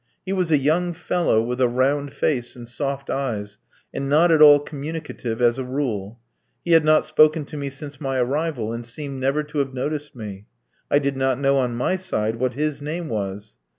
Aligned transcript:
He 0.25 0.33
was 0.33 0.49
a 0.49 0.57
young 0.57 0.93
fellow, 0.95 1.43
with 1.43 1.61
a 1.61 1.67
round 1.67 2.11
face 2.11 2.55
and 2.55 2.67
soft 2.67 3.11
eyes, 3.11 3.59
and 3.93 4.09
not 4.09 4.31
at 4.31 4.41
all 4.41 4.59
communicative 4.59 5.43
as 5.43 5.59
a 5.59 5.63
rule. 5.63 6.17
He 6.65 6.71
had 6.71 6.83
not 6.83 7.05
spoken 7.05 7.45
to 7.45 7.55
me 7.55 7.69
since 7.69 8.01
my 8.01 8.17
arrival, 8.17 8.73
and 8.73 8.83
seemed 8.83 9.19
never 9.19 9.43
to 9.43 9.59
have 9.59 9.75
noticed 9.75 10.15
me. 10.15 10.47
I 10.89 10.97
did 10.97 11.15
not 11.15 11.37
know 11.39 11.57
on 11.57 11.75
my 11.75 11.97
side 11.97 12.37
what 12.37 12.55
his 12.55 12.81
name 12.81 13.09
was. 13.09 13.57